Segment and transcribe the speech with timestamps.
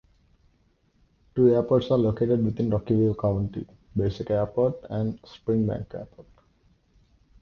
[1.35, 6.25] Two airports are located within Rocky View County- Beiseker Airport and Springbank Airport.